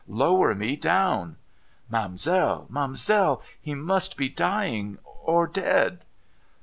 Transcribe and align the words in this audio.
Lower 0.07 0.55
me 0.55 0.77
down!'' 0.77 1.35
Ma'amselle, 1.91 2.65
ma'amselle, 2.71 3.43
he 3.61 3.75
must 3.75 4.17
be 4.17 4.29
dying 4.29 4.97
or 5.05 5.45
dead.' 5.45 6.03